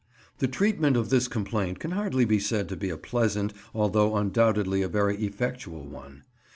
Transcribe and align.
The 0.39 0.47
treatment 0.47 0.97
of 0.97 1.11
this 1.11 1.27
complaint 1.27 1.77
can 1.77 1.91
hardly 1.91 2.25
be 2.25 2.39
said 2.39 2.67
to 2.69 2.75
be 2.75 2.89
a 2.89 2.97
pleasant, 2.97 3.53
although 3.71 4.15
undoubtedly 4.17 4.81
a 4.81 4.87
very 4.87 5.15
effectual 5.25 5.85
one. 5.85 6.23